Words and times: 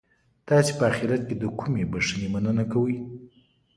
تاسي 0.47 0.71
په 0.77 0.83
اخیرت 0.91 1.21
کي 1.27 1.35
د 1.37 1.43
کومې 1.59 1.83
بښنې 1.91 2.27
مننه 2.33 2.63
کوئ؟ 2.71 2.95